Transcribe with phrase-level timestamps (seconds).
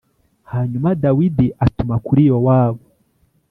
[0.51, 2.83] Hanyuma Dawidi atuma kuri Yowabu